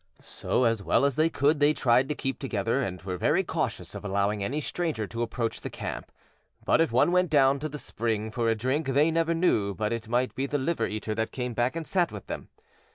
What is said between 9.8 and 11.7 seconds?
it might be the liver eater that came